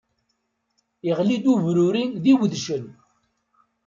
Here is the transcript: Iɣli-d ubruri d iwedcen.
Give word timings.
Iɣli-d 1.09 1.45
ubruri 1.53 2.03
d 2.21 2.23
iwedcen. 2.31 2.85